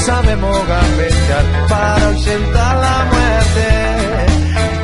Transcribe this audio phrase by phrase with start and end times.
[0.00, 3.68] Sabemos gambetear para ausentar la muerte.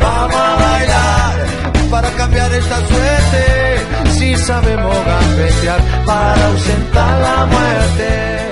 [0.00, 1.46] Vamos a bailar
[1.90, 4.10] para cambiar esta suerte.
[4.10, 8.46] Si sabemos gambetear para ausentar la muerte.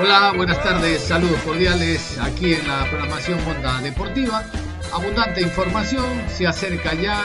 [0.00, 4.42] Hola, buenas tardes, saludos cordiales aquí en la programación Onda Deportiva.
[4.92, 7.24] Abundante información, se acerca ya,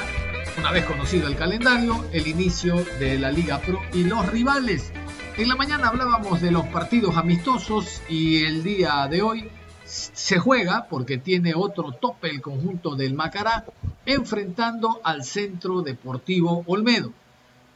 [0.57, 4.91] una vez conocido el calendario, el inicio de la Liga Pro y los rivales.
[5.39, 9.49] En la mañana hablábamos de los partidos amistosos y el día de hoy
[9.85, 13.63] se juega, porque tiene otro tope el conjunto del Macará,
[14.05, 17.13] enfrentando al Centro Deportivo Olmedo.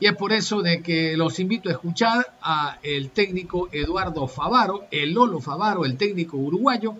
[0.01, 4.83] Y es por eso de que los invito a escuchar a el técnico Eduardo Favaro,
[4.91, 6.95] el Lolo Favaro, el técnico uruguayo,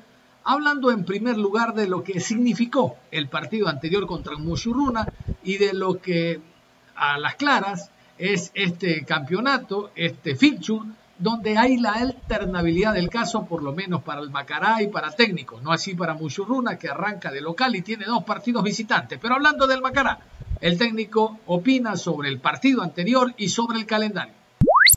[0.46, 5.12] hablando en primer lugar de lo que significó el partido anterior contra Mushurruna
[5.44, 6.40] y de lo que
[6.96, 10.86] a las claras es este campeonato, este fixture,
[11.18, 15.62] donde hay la alternabilidad del caso, por lo menos para el Macará y para técnicos,
[15.62, 19.20] no así para Mushurruna, que arranca de local y tiene dos partidos visitantes.
[19.22, 20.20] Pero hablando del Macará,
[20.60, 24.34] el técnico opina sobre el partido anterior y sobre el calendario.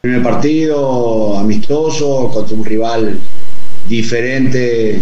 [0.01, 3.19] Primer partido amistoso contra un rival
[3.89, 5.01] diferente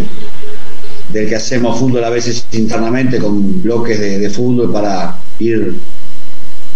[1.11, 5.75] del que hacemos fútbol a veces internamente con bloques de fútbol para ir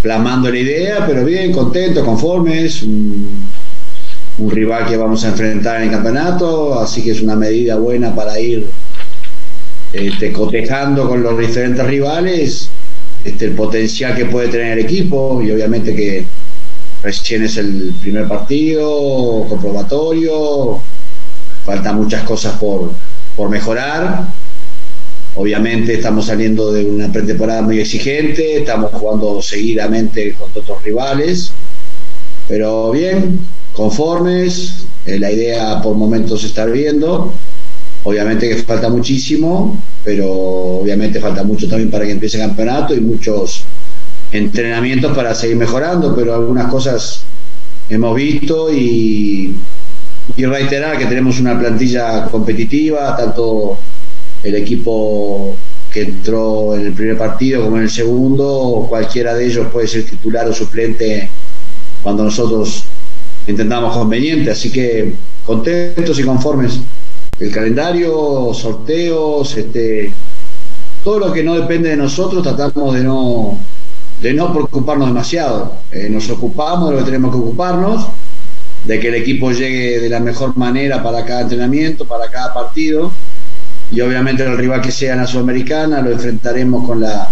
[0.02, 2.82] plasmando la idea, pero bien, contento, conformes.
[2.82, 3.50] Un,
[4.38, 8.14] un rival que vamos a enfrentar en el campeonato, así que es una medida buena
[8.14, 8.66] para ir
[9.92, 12.70] este, cotejando con los diferentes rivales
[13.24, 16.24] este, el potencial que puede tener el equipo y obviamente que
[17.02, 20.80] recién es el primer partido comprobatorio,
[21.64, 22.92] faltan muchas cosas por,
[23.36, 24.26] por mejorar.
[25.40, 31.50] Obviamente estamos saliendo de una pretemporada muy exigente, estamos jugando seguidamente contra otros rivales,
[32.46, 33.38] pero bien,
[33.72, 37.32] conformes, eh, la idea por momentos estar viendo.
[38.04, 43.00] Obviamente que falta muchísimo, pero obviamente falta mucho también para que empiece el campeonato y
[43.00, 43.64] muchos
[44.32, 47.22] entrenamientos para seguir mejorando, pero algunas cosas
[47.88, 49.56] hemos visto y,
[50.36, 53.78] y reiterar que tenemos una plantilla competitiva, tanto
[54.42, 55.54] el equipo
[55.92, 60.04] que entró en el primer partido como en el segundo, cualquiera de ellos puede ser
[60.04, 61.28] titular o suplente
[62.02, 62.84] cuando nosotros
[63.46, 65.14] entendamos conveniente, así que
[65.44, 66.80] contentos y conformes.
[67.38, 70.12] El calendario, sorteos, este,
[71.02, 73.58] todo lo que no depende de nosotros tratamos de no,
[74.20, 75.74] de no preocuparnos demasiado.
[75.90, 78.06] Eh, nos ocupamos de lo que tenemos que ocuparnos,
[78.84, 83.10] de que el equipo llegue de la mejor manera para cada entrenamiento, para cada partido,
[83.90, 87.28] y obviamente el rival que sea en la Sudamericana lo enfrentaremos con la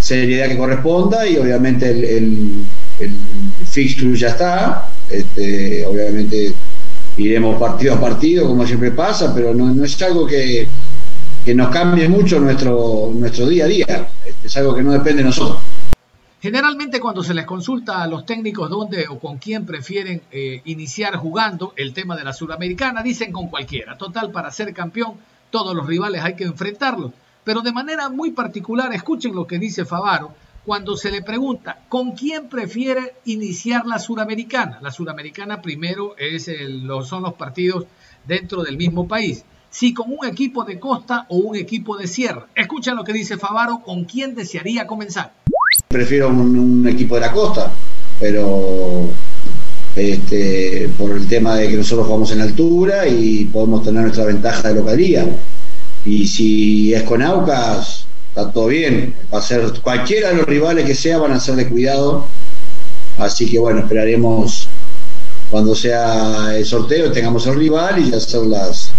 [0.00, 2.64] seriedad que corresponda y obviamente el, el,
[3.00, 3.12] el
[3.66, 6.54] fixture ya está, este, obviamente
[7.18, 10.68] iremos partido a partido como siempre pasa, pero no, no es algo que,
[11.44, 15.22] que, nos cambie mucho nuestro, nuestro día a día, este, es algo que no depende
[15.22, 15.60] de nosotros.
[16.40, 21.16] Generalmente cuando se les consulta a los técnicos dónde o con quién prefieren eh, iniciar
[21.16, 23.96] jugando el tema de la Suramericana, dicen con cualquiera.
[23.96, 25.14] Total, para ser campeón,
[25.50, 27.12] todos los rivales hay que enfrentarlos.
[27.44, 30.34] Pero de manera muy particular, escuchen lo que dice Favaro
[30.66, 34.80] cuando se le pregunta con quién prefiere iniciar la Suramericana.
[34.82, 37.84] La Suramericana primero es el, son los partidos
[38.26, 39.44] dentro del mismo país.
[39.70, 42.48] Si con un equipo de costa o un equipo de sierra.
[42.54, 45.32] Escuchen lo que dice Favaro, con quién desearía comenzar.
[45.86, 47.70] Prefiero un equipo de la costa,
[48.18, 49.08] pero
[49.96, 54.68] este, por el tema de que nosotros jugamos en altura y podemos tener nuestra ventaja
[54.68, 55.26] de localía.
[56.04, 59.14] Y si es con Aucas, está todo bien.
[59.32, 62.26] Va a ser cualquiera de los rivales que sea, van a ser de cuidado.
[63.18, 64.68] Así que bueno, esperaremos
[65.50, 68.90] cuando sea el sorteo, tengamos el rival y hacer las,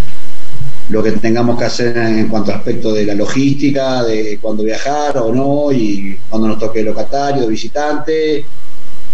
[0.90, 5.18] lo que tengamos que hacer en cuanto a aspecto de la logística, de cuándo viajar
[5.18, 8.46] o no, y cuando nos toque el locatario, visitante,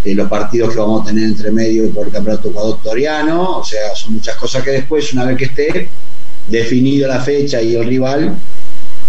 [0.05, 4.15] los partidos que vamos a tener entre medio por el campeonato ecuatoriano, o sea, son
[4.15, 5.89] muchas cosas que después, una vez que esté
[6.47, 8.35] definida la fecha y el rival,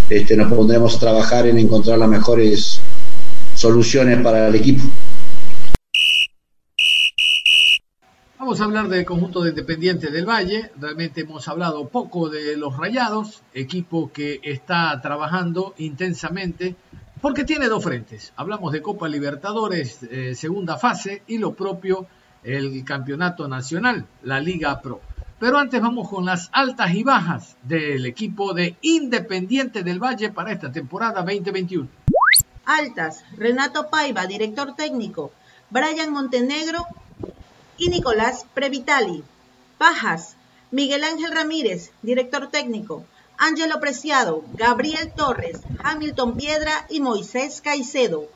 [0.08, 2.80] este, nos pondremos a trabajar en encontrar las mejores
[3.54, 4.84] soluciones para el equipo.
[8.38, 10.70] Vamos a hablar del conjunto de Independiente del Valle.
[10.78, 16.76] Realmente hemos hablado poco de los Rayados, equipo que está trabajando intensamente
[17.24, 18.34] porque tiene dos frentes.
[18.36, 22.06] Hablamos de Copa Libertadores, eh, segunda fase, y lo propio,
[22.42, 25.00] el Campeonato Nacional, la Liga Pro.
[25.40, 30.52] Pero antes vamos con las altas y bajas del equipo de Independiente del Valle para
[30.52, 31.88] esta temporada 2021.
[32.66, 35.32] Altas, Renato Paiva, director técnico,
[35.70, 36.86] Brian Montenegro
[37.78, 39.24] y Nicolás Previtali.
[39.78, 40.36] Bajas,
[40.70, 43.06] Miguel Ángel Ramírez, director técnico,
[43.38, 48.28] Ángelo Preciado, Gabriel Torres, Hamilton Piedra y Moisés Caicedo.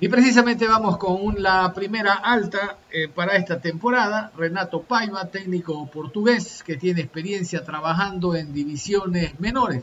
[0.00, 6.62] Y precisamente vamos con la primera alta eh, para esta temporada, Renato Paiva, técnico portugués
[6.62, 9.82] que tiene experiencia trabajando en divisiones menores.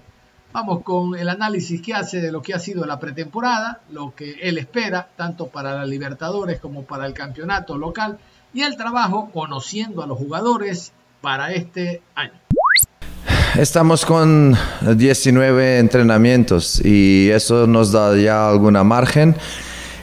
[0.53, 4.35] Vamos con el análisis que hace de lo que ha sido la pretemporada, lo que
[4.41, 8.17] él espera, tanto para la Libertadores como para el campeonato local,
[8.53, 12.44] y el trabajo conociendo a los jugadores para este año.
[13.57, 19.33] Estamos con 19 entrenamientos y eso nos da ya alguna margen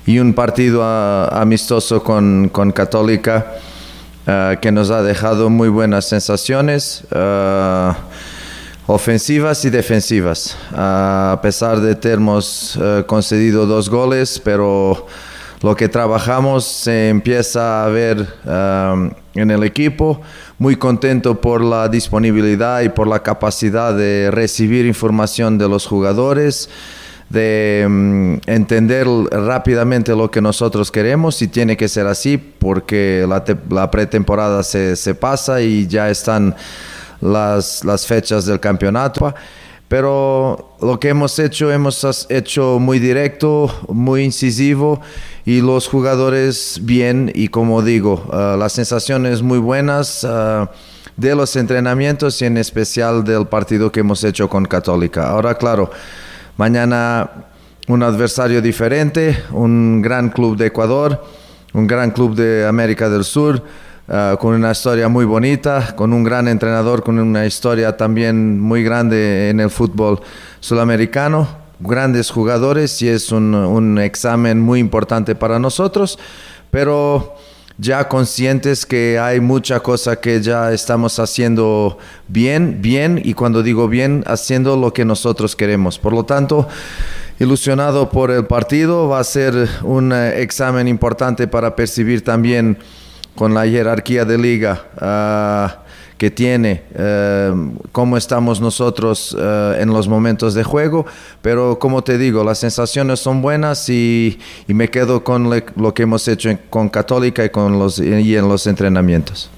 [0.07, 3.53] y un partido amistoso con, con Católica
[4.27, 7.05] eh, que nos ha dejado muy buenas sensaciones.
[7.11, 7.93] Eh,
[8.87, 15.07] ofensivas y defensivas, a pesar de termos eh, concedido dos goles, pero
[15.61, 18.27] lo que trabajamos se empieza a ver
[19.35, 20.21] en el equipo.
[20.59, 26.69] Muy contento por la disponibilidad y por la capacidad de recibir información de los jugadores,
[27.29, 33.91] de mm, entender rápidamente lo que nosotros queremos y tiene que ser así porque la,
[33.91, 36.55] pretemporada se, pasa y ya están
[37.21, 39.35] las, las fechas del campeonato.
[39.89, 45.03] Pero lo que hemos hecho, hemos hecho muy directo, muy incisivo
[45.45, 50.67] y los jugadores bien y como digo, uh, las sensaciones muy buenas uh,
[51.17, 55.29] de los entrenamientos y en especial del partido que hemos hecho con Católica.
[55.29, 55.91] Ahora, claro,
[56.57, 57.31] mañana
[57.89, 61.25] un adversario diferente, un gran club de Ecuador,
[61.75, 63.63] un gran club de América del Sur
[64.09, 68.83] Ah, con una historia muy bonita, con un gran entrenador, con una historia también muy
[68.83, 70.21] grande en el fútbol
[70.59, 71.49] sudamericano,
[71.83, 76.19] grandes jugadores y es un, un examen muy importante para nosotros,
[76.71, 77.35] pero
[77.79, 81.99] ya conscientes que hay mucha cosa que ya estamos haciendo
[82.29, 85.99] bien, bien, y cuando digo bien, haciendo lo que nosotros queremos.
[85.99, 86.69] Por lo tanto,
[87.39, 92.79] ilusionado por el partido, va a ser un eh, examen importante para percibir también
[93.35, 95.82] con la jerarquía de liga ah,
[96.23, 97.53] que tiene, eh,
[97.91, 101.05] cómo estamos nosotros eh, en los momentos de juego,
[101.43, 104.39] pero como te digo, las sensaciones son buenas y,
[104.69, 108.69] me quedo con lo que hemos hecho con Católica y, con los, y en los
[108.69, 109.51] entrenamientos.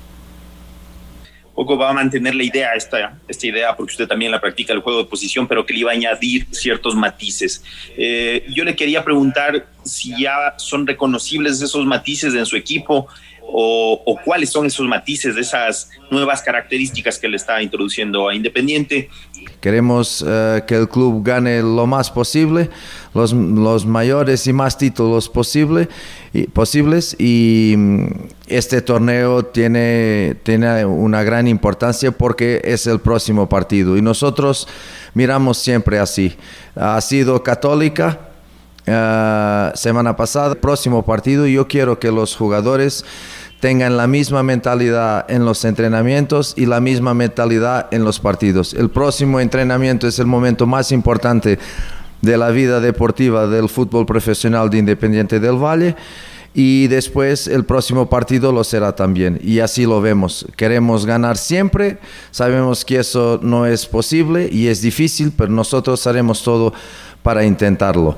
[1.55, 4.81] Poco va a mantener la idea, esta, esta idea, porque usted también la practica, el
[4.81, 7.63] juego de posición, pero que le iba a añadir ciertos matices.
[7.97, 13.07] Eh, yo le quería preguntar si ya son reconocibles esos matices en su equipo,
[13.47, 19.09] o, cuáles son esos matices de esas nuevas características que le está introduciendo a Independiente.
[19.61, 22.71] Queremos eh, que el club gane lo más posible,
[23.15, 23.35] los,
[23.87, 25.89] mayores y más títulos posible,
[26.53, 28.07] posibles y mm,
[28.49, 34.67] este torneo tiene, tiene una gran importancia porque es el próximo partido y nosotros
[35.15, 36.35] miramos siempre así.
[36.75, 38.34] Ha sido católica.
[38.87, 43.05] Uh, semana pasada, próximo partido, yo quiero que los jugadores
[43.61, 48.75] tengan la misma mentalidad en los entrenamientos y la misma mentalidad en los partidos.
[48.75, 51.59] El próximo entrenamiento es el momento más importante
[52.21, 55.97] de la vida deportiva del fútbol profesional de Independiente del Valle
[56.53, 59.41] y después el próximo partido lo será también.
[59.43, 60.47] Y así lo vemos.
[60.57, 61.99] Queremos ganar siempre,
[62.31, 66.75] sabemos que eso no es posible y es difícil, pero nosotros haremos todo
[67.23, 68.17] para intentarlo.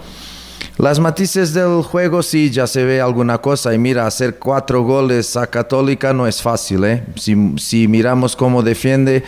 [0.78, 5.34] Las matices del juego sí, ya se ve alguna cosa y mira, hacer cuatro goles
[5.34, 7.02] a Católica no es fácil, ¿eh?
[7.16, 9.24] Si, miramos cómo defiende,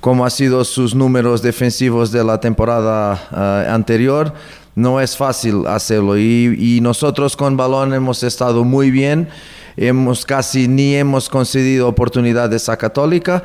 [0.00, 4.32] cómo han sido sus números defensivos de la temporada eh, anterior,
[4.76, 9.28] no es fácil hacerlo y, nosotros con balón hemos estado muy bien,
[9.76, 13.42] hemos casi ni hemos concedido oportunidades a Católica.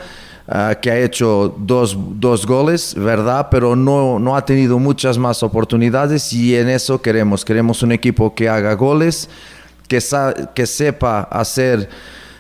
[0.54, 3.48] Ah, que ha hecho dos, dos, goles, ¿verdad?
[3.50, 7.46] Pero no, no ha tenido muchas más oportunidades y en eso queremos.
[7.46, 9.30] Queremos un equipo que haga goles,
[9.88, 10.00] que,
[10.54, 11.88] que sepa hacer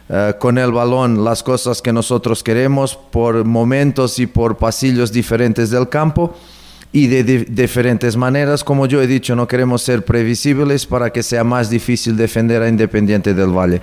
[0.09, 5.69] ah, con el balón las cosas que nosotros queremos por momentos y por pasillos diferentes
[5.69, 6.35] del campo
[6.93, 8.63] y de, diferentes maneras.
[8.63, 12.69] Como yo he dicho, no queremos ser previsibles para que sea más difícil defender a
[12.69, 13.81] Independiente del Valle.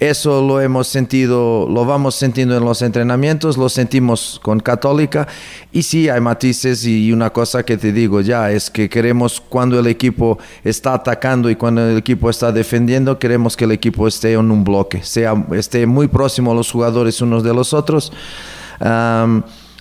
[0.00, 5.28] Eso lo hemos sentido, lo vamos sintiendo en los entrenamientos, lo sentimos con Católica
[5.72, 9.78] y sí hay matices y una cosa que te digo ya es que queremos cuando
[9.78, 14.32] el equipo está atacando y cuando el equipo está defendiendo, queremos que el equipo esté
[14.32, 18.10] en un bloque, sea, esté muy próximo a los jugadores unos de los otros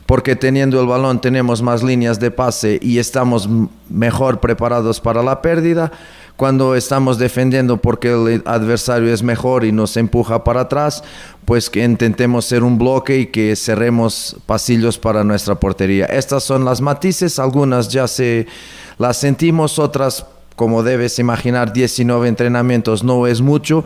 [0.09, 3.47] porque teniendo el balón tenemos más líneas de pase y estamos
[3.89, 5.91] mejor preparados para la pérdida.
[6.35, 11.03] Cuando estamos defendiendo porque el adversario es mejor y nos empuja para atrás,
[11.45, 16.07] pues que intentemos ser un bloque y que cerremos pasillos para nuestra portería.
[16.07, 18.47] Estas son las matices, algunas ya se
[18.97, 20.25] las sentimos, otras,
[20.55, 23.83] como debes imaginar, 19 entrenamientos no es mucho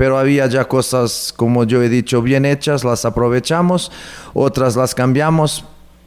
[0.00, 3.92] pero había ya cosas, como yo he dicho, bien hechas, las aprovechamos,
[4.32, 5.62] otras las cambiamos,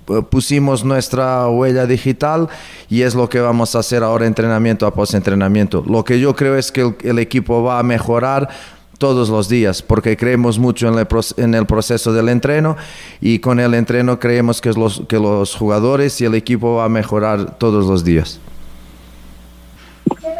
[0.09, 2.49] eh, pusimos nuestra huella digital
[2.89, 5.83] y es lo que vamos a hacer ahora entrenamiento a post-entrenamiento.
[5.87, 8.49] Lo que yo creo es que el, equipo va a mejorar
[8.97, 11.07] todos los días porque creemos mucho en el,
[11.37, 12.75] en el, proceso del entreno
[13.21, 16.89] y con el entreno creemos que los, que los jugadores y el equipo va a
[16.89, 18.39] mejorar todos los días.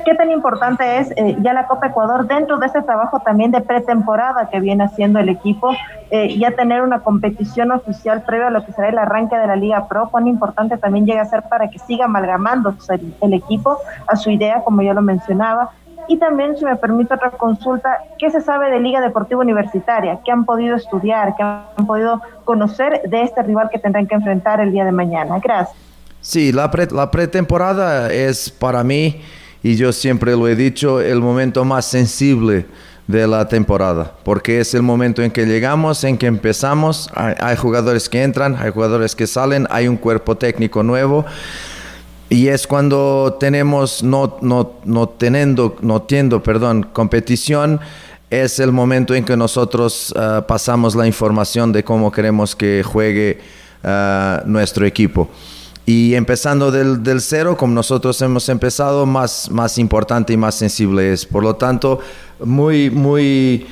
[0.06, 3.62] ¿Qué tan importante es eh, ya la Copa Ecuador dentro de ese trabajo también de
[3.62, 5.72] pretemporada que viene haciendo el equipo?
[6.12, 9.56] Eh, ya tener una competición oficial previo a lo que será el arranque de la
[9.56, 12.76] Liga Pro, cuán importante también llega a ser para que siga amalgamando
[13.22, 15.72] el, equipo a su idea, como ya lo mencionaba.
[16.08, 20.20] Y también, si me permite otra consulta, ¿qué se sabe de Liga Deportiva Universitaria?
[20.26, 21.36] ¿Qué han podido estudiar?
[21.38, 25.40] ¿Qué han podido conocer de este rival que tendrán que enfrentar el día de mañana?
[25.42, 25.78] Gracias.
[26.20, 29.22] Sí, la, la pretemporada es para mí
[29.64, 32.66] y yo siempre lo he dicho, el momento más sensible
[33.08, 38.10] de la temporada, porque es el momento en que llegamos, en que empezamos, hay, jugadores
[38.10, 41.26] que entran, hay jugadores que salen, hay un cuerpo técnico nuevo.
[42.30, 47.80] Y es cuando tenemos, no, no, no teniendo, no tiendo, perdón, competición,
[48.30, 53.40] es el momento en que nosotros ah, pasamos la información de cómo queremos que juegue
[53.84, 55.30] ah, nuestro equipo.
[55.86, 61.12] Y empezando del, del, cero, como nosotros hemos empezado, más, más importante y más sensible
[61.12, 61.26] es.
[61.26, 62.00] Por lo tanto,
[62.40, 63.68] muy, muy,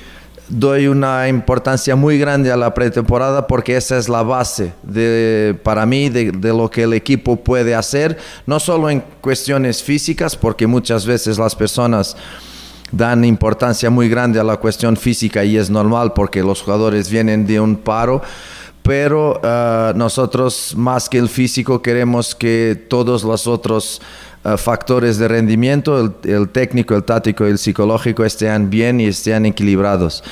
[0.50, 5.86] doy una importancia muy grande a la pretemporada porque esa es la base de, para
[5.86, 10.68] mí de, de, lo que el equipo puede hacer, no solo en cuestiones físicas, porque
[10.68, 12.18] muchas veces las personas
[12.91, 17.46] dan importancia muy grande a la cuestión física y es normal porque los jugadores vienen
[17.48, 18.22] de un paro
[18.83, 24.01] pero ah, nosotros más que el físico queremos que todos los otros
[24.43, 29.45] ah, factores de rendimiento, el, técnico, el táctico y el psicológico estén bien y estén
[29.45, 30.23] equilibrados.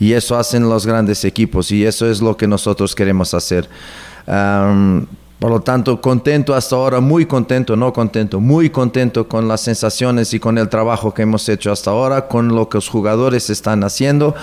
[0.00, 3.68] Y eso hacen los grandes equipos y eso es lo que nosotros queremos hacer.
[4.26, 10.34] por lo tanto, contento hasta ahora, muy contento, no contento, muy contento con las sensaciones
[10.34, 13.84] y con el trabajo que hemos hecho hasta ahora, con lo que los jugadores están
[13.84, 14.34] haciendo,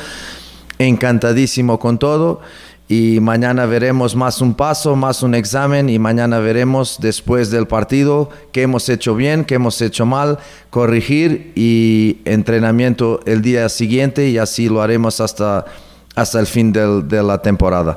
[0.77, 2.39] encantadísimo con todo
[2.91, 8.31] y mañana veremos más un paso, más un examen y mañana veremos después del partido
[8.51, 10.39] qué hemos hecho bien, qué hemos hecho mal,
[10.71, 15.65] corregir y entrenamiento el día siguiente y así lo haremos hasta,
[16.15, 17.95] hasta el fin de la temporada.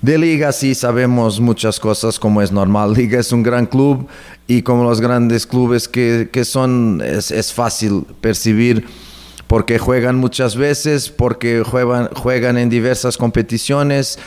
[0.00, 2.92] De Liga sí sabemos muchas cosas como es normal.
[2.96, 4.06] Liga es un gran club
[4.46, 8.86] y como los grandes clubes que, que son es, es fácil percibir
[9.46, 14.18] porque juegan muchas veces, porque juegan, juegan en diversas competiciones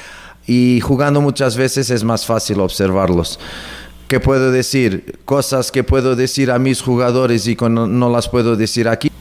[0.45, 3.39] y jugando muchas veces es más fácil observarlos.
[4.07, 5.19] ¿Qué puedo decir?
[5.25, 9.11] Cosas que puedo decir a mis jugadores y no las puedo decir aquí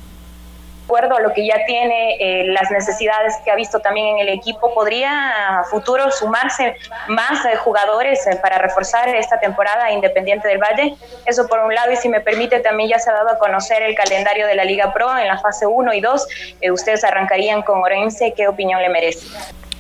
[1.26, 5.61] lo que ya tiene, eh, las necesidades que ha visto también en el equipo, ¿podría
[5.61, 6.76] a futuro sumarse
[7.09, 10.95] más eh, jugadores eh, para reforzar esta temporada Independiente del Valle?
[11.25, 13.83] Eso por un lado, y si me permite, también ya se ha dado a conocer
[13.83, 16.26] el calendario de la Liga Pro en la fase 1 y 2.
[16.73, 19.26] ustedes arrancarían con Orense, ¿qué opinión le merece?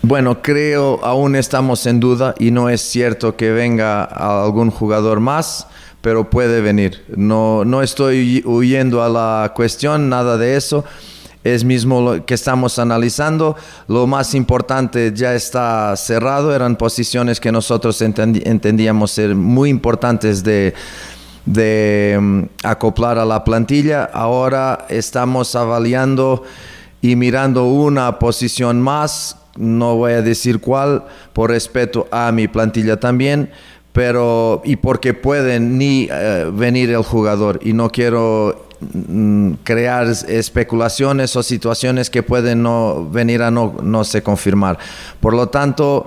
[0.02, 5.68] Bueno, creo aún estamos en duda y no es cierto que venga algún jugador más
[6.06, 7.02] pero puede venir.
[7.16, 10.84] No, no estoy huyendo a la cuestión, nada de eso.
[11.46, 13.54] Es mismo lo que estamos analizando.
[13.86, 16.52] Lo más importante ya está cerrado.
[16.52, 20.74] Eran posiciones que nosotros entendíamos ser muy importantes de,
[22.20, 24.10] mm, acoplar a la plantilla.
[24.12, 26.42] Ahora estamos avaliando
[27.00, 29.36] y mirando una posición más.
[29.56, 33.50] No voy a decir cuál, por respeto a mi plantilla también
[33.92, 38.65] pero y porque pueden ni eh, venir el jugador y no quiero
[39.64, 44.78] crear especulaciones o situaciones que pueden no venir a no, no se confirmar.
[45.20, 46.06] Por lo tanto,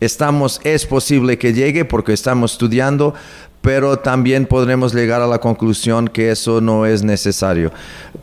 [0.00, 3.14] estamos, es posible que llegue porque estamos estudiando,
[3.62, 7.72] pero también podremos llegar a la conclusión que eso no es necesario,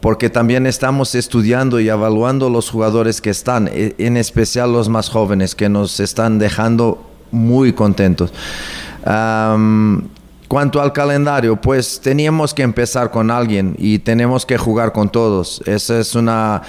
[0.01, 5.09] porque también estamos estudiando y evaluando los jugadores que están, e, en especial los más
[5.09, 8.33] jóvenes, que nos están dejando muy contentos.
[10.47, 15.61] Cuanto al calendario, pues teníamos que empezar con alguien y tenemos que jugar con todos.
[15.65, 16.63] Esa es una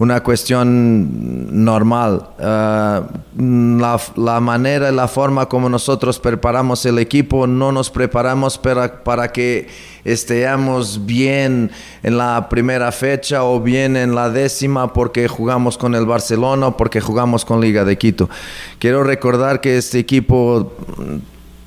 [0.00, 2.30] una cuestión normal.
[2.38, 3.02] Ah,
[3.36, 9.30] la, la, manera, la forma como nosotros preparamos el equipo, no nos preparamos para, para
[9.30, 9.68] que
[10.02, 11.70] estemos bien
[12.02, 16.76] en la primera fecha o bien en la décima porque jugamos con el Barcelona o
[16.78, 18.30] porque jugamos con Liga de Quito.
[18.78, 20.72] Quiero recordar que este equipo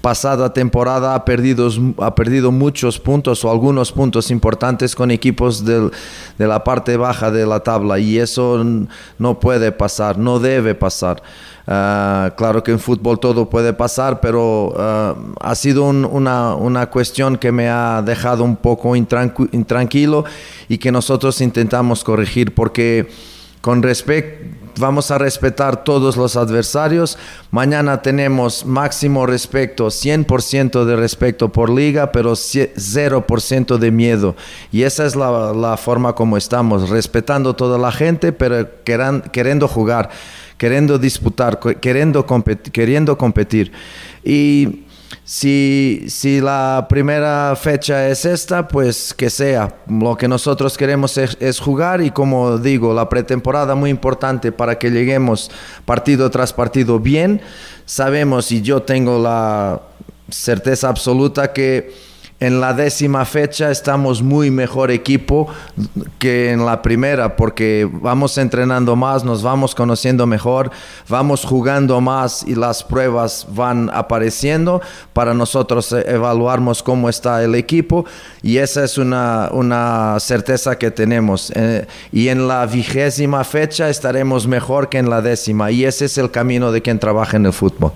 [0.03, 1.69] pasada temporada ha perdido,
[2.00, 5.89] ha perdido muchos puntos o algunos puntos importantes con equipos de
[6.38, 8.62] la parte baja de la tabla y eso
[9.17, 11.24] no puede pasar, no debe pasar.
[11.65, 17.38] Ah, claro que en fútbol todo puede pasar, pero ah, ha sido una, una, cuestión
[17.38, 20.25] que me ha dejado un poco intranquilo
[20.67, 23.07] y que nosotros intentamos corregir porque
[23.62, 27.18] con respecto vamos a respetar todos los adversarios.
[27.51, 34.36] Mañana tenemos máximo respeto, 100% de respeto por liga, pero 0% de miedo.
[34.72, 40.10] Y esa es la, forma como estamos, respetando toda la gente, pero queriendo jugar,
[40.58, 42.25] queriendo disputar, queriendo
[42.72, 43.72] queriendo competir.
[44.24, 44.84] Y
[45.24, 49.75] si, si la primera fecha es esta, pues que sea.
[49.88, 54.89] Lo que nosotros queremos es, jugar y como digo, la pretemporada muy importante para que
[54.89, 55.50] lleguemos
[55.86, 57.41] partido tras partido bien.
[57.86, 59.82] Sabemos y yo tengo la
[60.29, 61.93] certeza absoluta que
[62.43, 65.47] en la décima fecha estamos muy mejor equipo
[66.19, 70.69] que en la primera porque vamos entrenando más, nos vamos conociendo mejor,
[71.07, 74.81] vamos jugando más y las pruebas van apareciendo
[75.13, 78.03] para nosotros evaluarnos cómo está el equipo
[78.41, 81.50] y esa es una, una certeza que tenemos.
[81.55, 86.17] Eh, y en la vigésima fecha estaremos mejor que en la décima y ese es
[86.17, 87.93] el camino de quien trabaja en el fútbol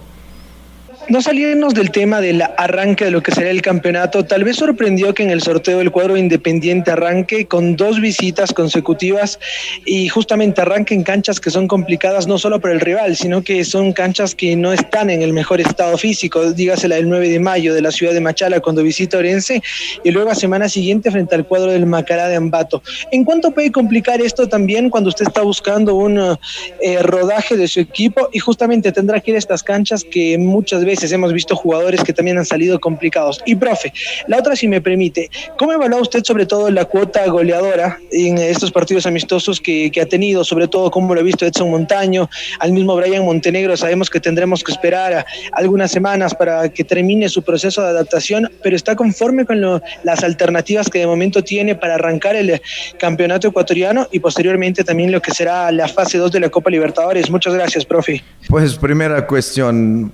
[1.10, 5.14] no salirnos del tema del arranque de lo que será el campeonato, tal vez sorprendió
[5.14, 9.40] que en el sorteo del cuadro independiente arranque con dos visitas consecutivas
[9.86, 13.64] y justamente arranque en canchas que son complicadas no solo para el rival, sino que
[13.64, 17.40] son canchas que no están en el mejor estado físico, dígase la del 9 de
[17.40, 19.62] mayo de la ciudad de Machala cuando visita Orense
[20.04, 22.84] y luego a semana siguiente frente al cuadro del Macará de Ambato.
[23.12, 26.38] ¿En cuánto puede complicar esto también cuando usted está buscando un
[26.82, 30.84] eh, rodaje de su equipo y justamente tendrá que ir a estas canchas que muchas
[30.84, 33.42] veces hemos visto jugadores que también han salido complicados.
[33.46, 33.94] Y profe,
[34.28, 38.72] la otra si me permite, ¿cómo evalúa usted sobre todo la cuota goleadora en estos
[38.72, 42.30] partidos amistosos que, ha tenido, sobre todo cómo lo ha visto Edson Montaño,
[42.60, 47.42] al mismo Brian Montenegro, sabemos que tendremos que esperar algunas semanas para que termine su
[47.44, 49.62] proceso de adaptación, pero está conforme con
[50.04, 52.62] las alternativas que de momento tiene para arrancar el
[53.00, 57.30] campeonato ecuatoriano y posteriormente también lo que será la fase 2 de la Copa Libertadores.
[57.30, 58.24] Muchas gracias, profe.
[58.50, 60.12] Pues primera cuestión,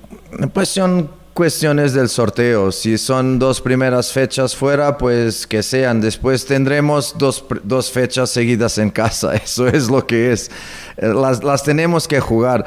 [0.54, 2.72] pues son cuestiones del sorteo.
[2.72, 6.00] Si son dos primeras fechas fuera, pues que sean.
[6.00, 9.36] Después tendremos dos, dos fechas seguidas en casa.
[9.43, 10.50] Eso es lo que es.
[10.98, 12.65] Eh, las, las, tenemos que jugar.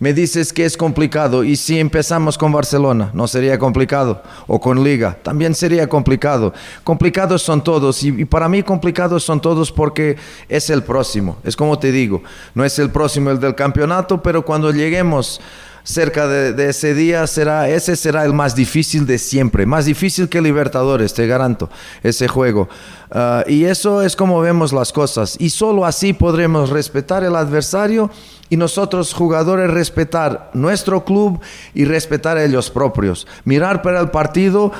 [0.00, 1.44] Me dices que es complicado.
[1.44, 3.10] ¿Y si empezamos con Barcelona?
[3.12, 4.22] ¿No sería complicado?
[4.46, 5.16] ¿O con Liga?
[5.22, 6.54] También sería complicado.
[6.82, 8.02] Complicados son todos.
[8.02, 10.16] Y, y para mí complicados son todos porque
[10.48, 11.36] es el próximo.
[11.44, 12.22] Es como te digo.
[12.54, 15.38] No es el próximo el del campeonato, pero cuando lleguemos
[15.84, 20.40] cerca de, ese día será, ese será el más difícil de siempre, más difícil que
[20.40, 21.70] Libertadores, te garanto,
[22.02, 22.68] ese juego.
[23.10, 25.36] Ah, y eso es como vemos las cosas.
[25.38, 28.10] Y solo así podremos respetar el adversario
[28.48, 31.40] y nosotros jugadores respetar nuestro club
[31.74, 33.26] y respetar ellos propios.
[33.44, 34.72] Mirar para el partido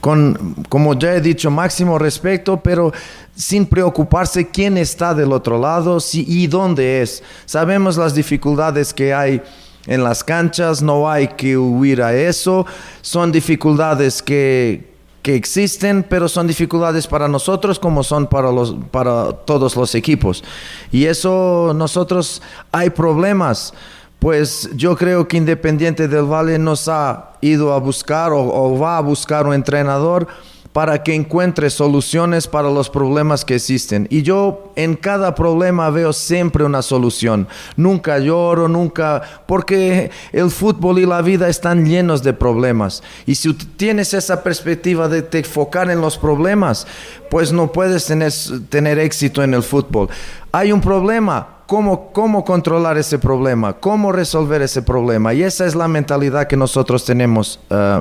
[0.00, 2.92] con, como ya he dicho, máximo respeto, pero
[3.34, 7.22] sin preocuparse quién está del otro lado y dónde es.
[7.46, 9.42] Sabemos las dificultades que hay
[9.86, 12.66] en las canchas, no hay que huir a eso.
[13.00, 14.90] Son dificultades que,
[15.24, 20.42] existen, pero son dificultades para nosotros como son para, los, para todos los equipos.
[20.90, 23.72] Y eso nosotros hay problemas.
[24.18, 29.00] Pues yo creo que Independiente del Valle nos ha ido a buscar o va a
[29.00, 30.28] buscar un entrenador
[30.72, 34.06] para que encuentre soluciones para los problemas que existen.
[34.10, 37.46] Y yo en cada problema veo siempre una solución.
[37.76, 43.02] Nunca lloro, nunca, porque el fútbol y la vida están llenos de problemas.
[43.26, 46.86] Y si tienes esa perspectiva de te enfocar en los problemas,
[47.30, 48.32] pues no puedes tener,
[48.70, 50.08] tener éxito en el fútbol.
[50.50, 55.34] Hay un problema, cómo, cómo controlar ese problema, cómo resolver ese problema.
[55.34, 58.00] Y esa es la mentalidad que nosotros tenemos eh,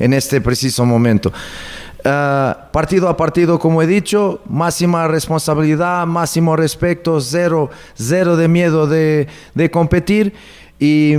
[0.00, 1.32] en este preciso momento.
[2.08, 8.86] Eh, partido a partido, como he dicho, máxima responsabilidad, máximo respeto, cero, cero de miedo
[8.86, 10.32] de, de competir
[10.78, 11.12] y,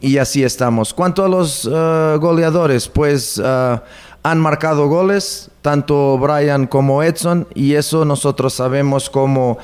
[0.00, 0.94] y, así estamos.
[0.94, 3.80] Cuanto a los uh, goleadores, pues uh,
[4.22, 9.58] han marcado goles, tanto Brian como Edson, y eso nosotros sabemos cómo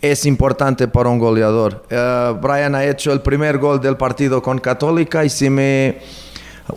[0.00, 1.84] es importante para un goleador.
[2.40, 5.98] Brian ha hecho el primer gol del partido con Católica y si me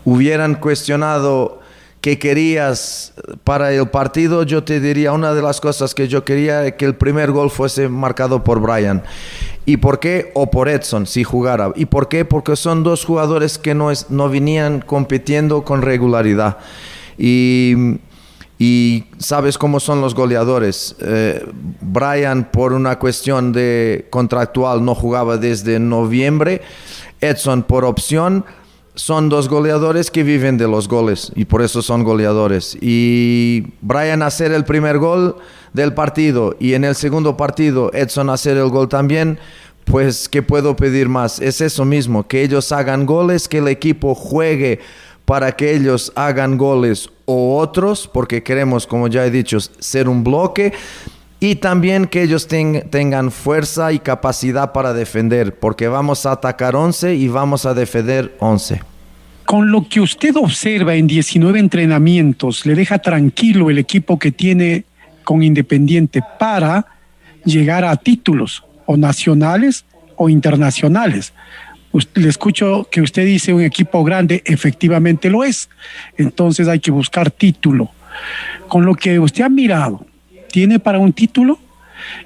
[0.04, 1.59] hubieran cuestionado
[2.02, 6.78] qué querías para el partido, yo te diría una de las cosas que yo quería
[6.78, 9.04] que el primer gol fuese marcado por Brian.
[9.66, 10.32] ¿Y por qué?
[10.34, 11.72] O por Edson, si jugara.
[11.76, 12.26] ¿Y por qué?
[12.26, 16.58] Porque son dos jugadores que no, es, no venían compitiendo con regularidad.
[17.18, 17.98] Y,
[18.58, 20.96] y sabes cómo son los goleadores.
[21.02, 21.46] Eh,
[21.82, 26.62] Brian, por una cuestión de contractual, no jugaba desde noviembre.
[27.22, 28.46] Edson, por opción,
[29.00, 32.78] son dos goleadores que viven de los goles y por eso son goleadores.
[32.82, 35.38] Y Brian hacer el primer gol
[35.72, 39.40] del partido y en el segundo partido Edson hacer el gol también,
[39.86, 41.40] pues ¿qué puedo pedir más?
[41.40, 44.82] Es eso mismo, que ellos hagan goles, que el equipo juegue
[45.24, 50.26] para que ellos hagan goles o otros, porque queremos, como ya he dicho, ser un
[50.26, 50.74] bloque.
[51.42, 57.16] Y también que ellos tengan fuerza y capacidad para defender, porque vamos a atacar 11
[57.16, 58.82] y vamos a defender 11.
[59.46, 64.84] Con lo que usted observa en 19 entrenamientos, ¿le deja tranquilo el equipo que tiene
[65.24, 66.86] con Independiente para
[67.46, 69.86] llegar a títulos o nacionales
[70.18, 71.34] o internacionales?
[72.14, 75.70] le escucho que usted dice un equipo grande, efectivamente lo es.
[76.18, 77.90] Entonces hay que buscar título.
[78.68, 80.06] Con lo que usted ha mirado,
[80.52, 81.60] ¿Tiene para un título?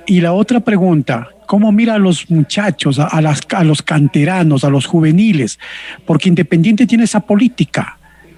[0.06, 4.70] Y la otra pregunta, ¿cómo mira a los muchachos, a, las, a los canteranos, a
[4.70, 5.60] los juveniles?
[6.06, 7.98] Porque Independiente tiene esa política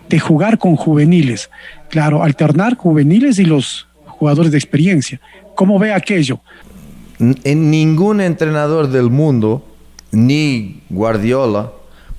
[0.09, 1.49] de jugar con juveniles.
[1.89, 5.19] Claro, alternar juveniles y los jugadores de experiencia.
[5.55, 6.39] ¿Cómo ve aquello?
[7.19, 9.65] En ningún entrenador del mundo,
[10.11, 11.71] ni Guardiola,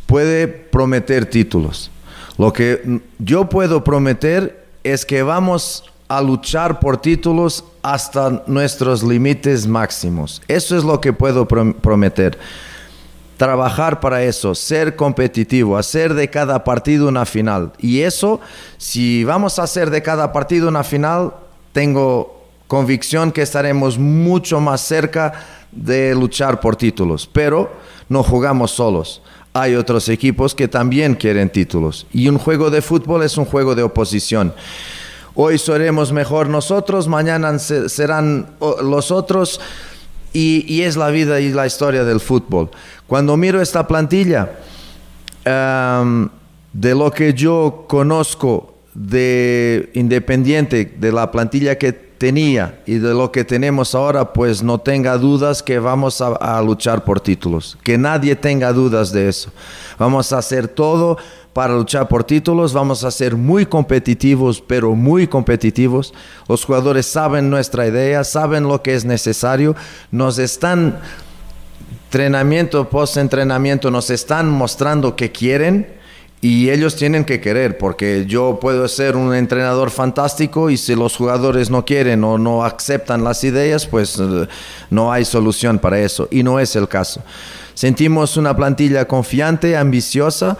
[0.06, 1.90] puede prometer títulos.
[2.38, 9.66] Lo que yo puedo prometer es que vamos a luchar por títulos hasta nuestros límites
[9.66, 10.42] máximos.
[10.48, 12.38] Eso es lo que puedo prometer.
[13.36, 17.72] Trabajar para eso, ser competitivo, hacer de cada partido una final.
[17.78, 18.40] Y eso,
[18.78, 21.34] si vamos a hacer de cada partido una final,
[21.72, 25.32] tengo convicción que estaremos mucho más cerca
[25.70, 27.28] de luchar por títulos.
[27.30, 27.70] Pero
[28.08, 29.20] no jugamos solos.
[29.52, 32.06] Hay otros equipos que también quieren títulos.
[32.12, 34.54] Y un juego de fútbol es un juego de oposición.
[35.38, 39.60] Hoy seremos mejor nosotros, mañana serán los otros.
[40.32, 42.70] Y, es la vida y la historia del fútbol.
[43.06, 44.50] Cuando miro esta plantilla,
[45.44, 53.30] de lo que yo conozco de Independiente, de la plantilla que tenía y de lo
[53.30, 57.76] que tenemos ahora, pues no tenga dudas que vamos a luchar por títulos.
[57.82, 59.50] Que nadie tenga dudas de eso.
[59.98, 61.18] Vamos a hacer todo
[61.52, 62.72] para luchar por títulos.
[62.72, 66.14] Vamos a ser muy competitivos, pero muy competitivos.
[66.48, 69.76] Los jugadores saben nuestra idea, saben lo que es necesario.
[70.10, 71.00] Nos están,
[72.06, 75.96] entrenamiento, post-entrenamiento, nos están mostrando que quieren.
[76.40, 81.16] Y ellos tienen que querer, porque yo puedo ser un entrenador fantástico y si los
[81.16, 84.46] jugadores no quieren o no aceptan las ideas, pues eh,
[84.90, 86.28] no hay solución para eso.
[86.30, 87.22] Y no es el caso.
[87.74, 90.58] Sentimos una plantilla confiante, ambiciosa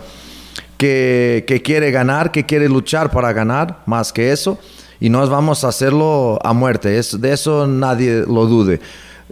[0.77, 4.59] que, quiere ganar, que quiere luchar para ganar, más que eso,
[5.01, 8.81] y nos vamos a hacerlo a muerte, es, de eso nadie lo dude.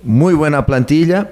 [0.03, 1.31] Muy buena plantilla.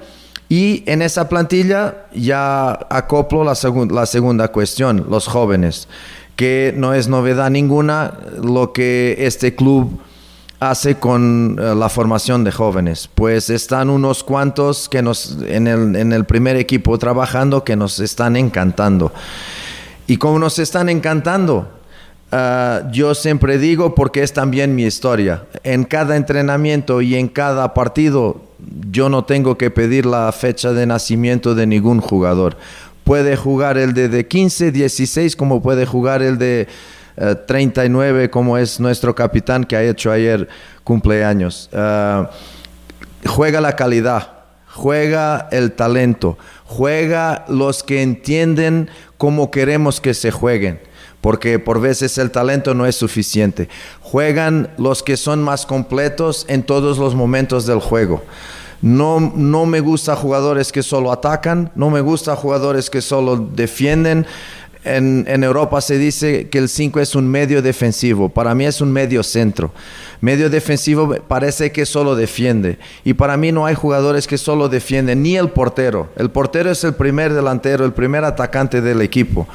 [0.53, 3.57] Y en esa plantilla ya acoplo la,
[3.89, 5.87] la segunda cuestión, los jóvenes,
[6.35, 9.99] que no es novedad ninguna lo que este club
[10.59, 13.09] hace con eh, la formación de jóvenes.
[13.15, 17.99] Pues están unos cuantos que nos, en el, en el primer equipo trabajando que nos
[17.99, 19.11] están encantando.
[20.05, 21.67] Y como nos están encantando,
[22.31, 27.73] ah, yo siempre digo, porque es también mi historia, en cada entrenamiento y en cada
[27.73, 28.52] partido,
[28.91, 32.57] yo no tengo que pedir la fecha de nacimiento de ningún jugador.
[33.03, 36.67] Puede jugar el de, 15, 16, como puede jugar el de
[37.47, 40.47] 39, eh, como es nuestro capitán que ha hecho ayer
[40.83, 41.69] cumpleaños.
[41.73, 42.29] Ah,
[43.25, 44.31] juega la calidad,
[44.67, 50.79] juega el talento, juega los que entienden cómo queremos que se jueguen,
[51.23, 53.69] porque por veces el talento no es suficiente.
[54.01, 58.21] Juegan los que son más completos en todos los momentos del juego.
[58.81, 64.25] No, no me gusta jugadores que solo atacan, no me gusta jugadores que solo defienden.
[64.83, 68.27] En, en, Europa se dice que el 5 es un medio defensivo.
[68.27, 69.71] Para mí es un medio centro.
[70.19, 72.79] Medio defensivo parece que solo defiende.
[73.05, 76.09] Y para mí no hay jugadores que solo defienden, ni el portero.
[76.17, 79.47] El portero es el primer delantero, el primer atacante del equipo.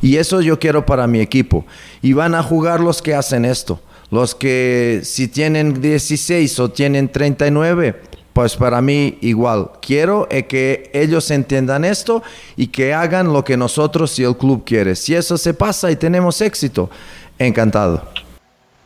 [0.00, 1.64] Y eso yo quiero para mi equipo.
[2.02, 3.80] Y van a jugar los que hacen esto.
[4.10, 8.00] Los que si tienen 16 o tienen 39,
[8.32, 9.72] pues para mí igual.
[9.82, 12.22] Quiero que ellos entiendan esto
[12.56, 14.94] y que hagan lo que nosotros y el club quiere.
[14.96, 16.88] Si eso se pasa y tenemos éxito,
[17.38, 18.02] encantado.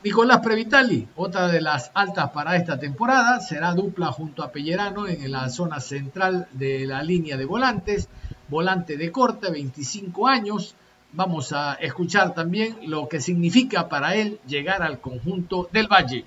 [0.05, 5.31] Nicolás Previtali, otra de las altas para esta temporada, será dupla junto a Pellerano en
[5.31, 8.09] la zona central de la línea de volantes,
[8.48, 10.75] volante de corte, 25 años.
[11.14, 16.25] Vamos a escuchar también lo que significa para él llegar al conjunto del Valle.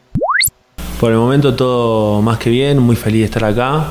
[0.99, 3.87] Por el momento todo más que bien, muy feliz de estar acá.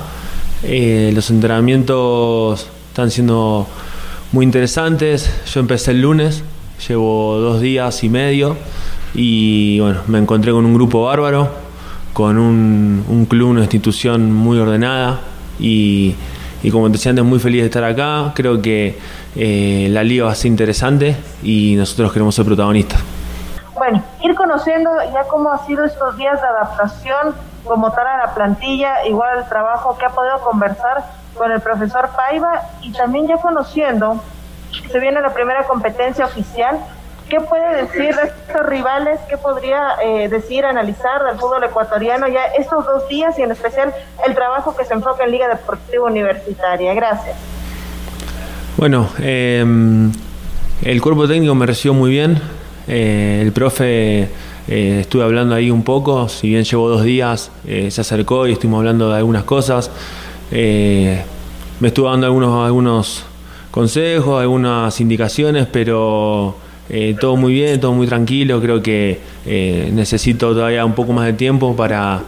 [0.63, 3.67] Eh, los entrenamientos están siendo
[4.31, 5.35] muy interesantes.
[5.53, 6.45] Yo empecé el lunes,
[6.89, 8.57] llevo dos días y medio
[9.15, 11.51] y bueno, me encontré con un grupo bárbaro,
[12.13, 15.23] con un, club, una institución muy ordenada
[15.59, 16.15] y,
[16.71, 18.33] como te decía antes, muy feliz de estar acá.
[18.35, 18.99] Creo que
[19.37, 23.01] eh, la liga va interesante y nosotros queremos ser protagonistas
[23.75, 28.35] bueno, ir conociendo ya cómo ha sido estos días de adaptación como tal a la
[28.35, 31.05] plantilla, igual el trabajo que ha podido conversar
[31.37, 34.23] con el profesor Paiva y también ya conociendo,
[34.91, 36.79] se viene la primera competencia oficial,
[37.29, 39.21] ¿qué puede decir de estos rivales?
[39.29, 43.93] ¿Qué podría eh, decir, analizar del fútbol ecuatoriano ya estos dos días y en especial
[44.27, 46.95] el trabajo que se enfoca en Liga Deportiva Universitaria?
[46.95, 47.37] Gracias.
[48.77, 50.13] Bueno, em,
[50.83, 52.41] el cuerpo técnico me recibió muy bien,
[52.87, 54.29] eh, el profe
[54.69, 58.53] eh, estuve hablando ahí un poco, si bien llevo dos días, eh, se acercó y
[58.53, 59.91] estuvimos hablando de algunas cosas.
[60.51, 63.25] me estuvo dando algunos, algunos
[63.71, 66.57] consejos, algunas indicaciones, pero
[67.21, 68.61] todo muy bien, todo muy tranquilo.
[68.61, 69.19] Creo que
[69.93, 72.23] necesito todavía un poco más de tiempo para,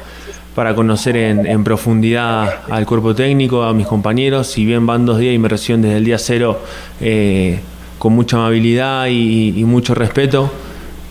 [0.55, 4.47] para conocer en, profundidad al cuerpo técnico, a mis compañeros.
[4.47, 6.61] Si bien van dos días y me reciben desde el día cero
[7.99, 10.51] con mucha amabilidad y, mucho respeto.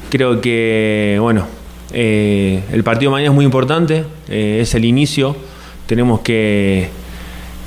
[0.10, 1.46] Creo que, bueno,
[1.94, 5.36] eh, el partido mañana es muy importante, eh, es el inicio,
[5.88, 6.90] tenemos que,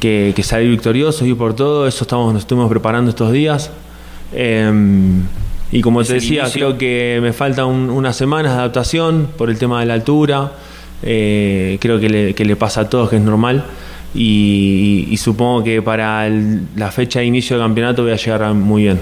[0.00, 3.70] que, salir victoriosos y por todo, eso estamos, nos estuvimos preparando estos días.
[5.70, 9.80] Y como te decía, creo que me faltan unas semanas de adaptación por el tema
[9.80, 10.52] de la altura.
[11.02, 13.64] Eh, creo que le, que le, pasa a todos, que es normal.
[14.14, 19.00] Y, supongo que para la fecha de inicio del campeonato voy a llegar muy bien.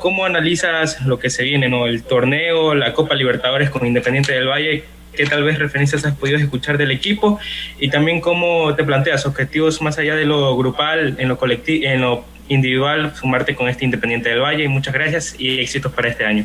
[0.00, 1.86] ¿Cómo analizas lo que se viene, ¿no?
[1.86, 4.84] el torneo, la Copa Libertadores con Independiente del Valle?
[5.12, 7.38] ¿Qué tal vez referencias has podido escuchar del equipo?
[7.78, 12.00] Y también cómo te planteas objetivos más allá de lo grupal, en lo, colectivo, en
[12.00, 14.64] lo individual, sumarte con este Independiente del Valle.
[14.64, 16.44] Y muchas gracias y éxitos para este año.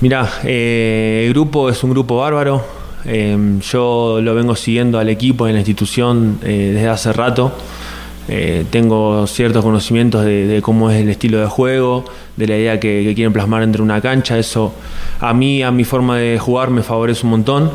[0.00, 2.64] Mira, eh, el grupo es un grupo bárbaro
[3.08, 7.52] Em, yo lo vengo siguiendo al equipo en la institución eh, desde hace rato.
[8.28, 12.04] Eh, tengo ciertos conocimientos de, cómo es el estilo de juego,
[12.36, 14.36] de la idea que, quieren plasmar entre una cancha.
[14.36, 14.74] Eso
[15.20, 17.70] a mí, a mi forma de jugar, me favorece un montón.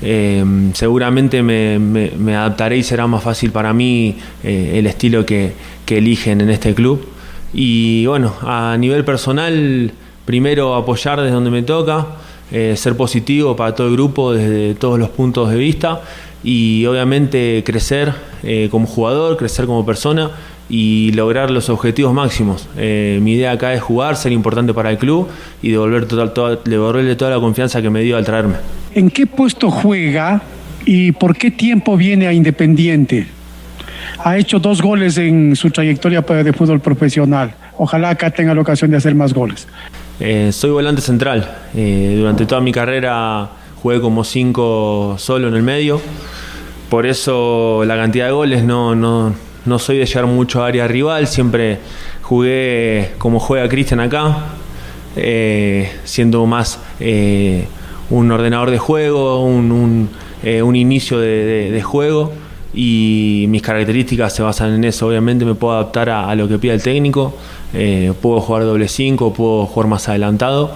[0.00, 5.52] Em, seguramente me, adaptaré y será más fácil para mí eh, el estilo que,
[5.92, 7.06] eligen en este club.
[7.52, 9.92] Y bueno, a nivel personal,
[10.24, 12.06] primero apoyar desde donde me toca.
[12.50, 16.00] Eh, ser positivo para todo el grupo desde todos los puntos de vista
[16.44, 20.30] y obviamente crecer eh, como jugador, crecer como persona
[20.72, 22.66] y lograr los objetivos máximos.
[22.78, 25.28] Eh, mi idea acá es jugar, ser importante para el club
[25.60, 28.54] y devolver total, devolverle toda la confianza que me dio al traerme.
[28.94, 30.40] ¿En qué puesto juega
[30.86, 33.26] y por qué tiempo viene a Independiente?
[34.24, 37.54] Ha hecho dos goles en su trayectoria de fútbol profesional.
[37.76, 39.68] Ojalá acá tenga la ocasión de hacer más goles.
[40.20, 41.54] Eh, soy volante central.
[41.76, 43.46] Eh, durante toda mi carrera
[43.82, 46.00] jugué como cinco solo en el medio.
[46.88, 49.34] Por eso la cantidad de goles no, no,
[49.66, 51.26] no soy de llegar mucho a área rival.
[51.26, 51.78] Siempre
[52.22, 54.36] jugué como juega Cristian acá,
[55.16, 56.80] eh, siendo más
[58.10, 60.08] un ordenador de juego, un,
[60.74, 62.32] inicio de, juego.
[62.74, 65.06] Y mis características se basan en eso.
[65.06, 67.34] Obviamente me puedo adaptar a lo que pida el técnico.
[67.74, 70.72] Eh, puedo jugar doble 5, puedo jugar más adelantado,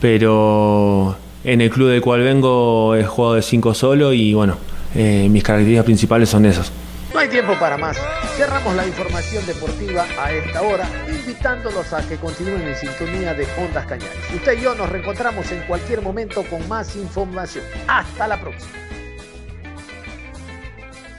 [0.00, 4.56] pero en el club del cual vengo he jugado de 5 solo y bueno,
[4.94, 6.72] eh, mis características principales son esas.
[7.22, 7.96] Hay tiempo para más.
[8.36, 13.86] Cerramos la información deportiva a esta hora, invitándolos a que continúen en sintonía de Ondas
[13.86, 14.18] Cañares.
[14.34, 17.64] Usted y yo nos reencontramos en cualquier momento con más información.
[17.86, 18.72] Hasta la próxima.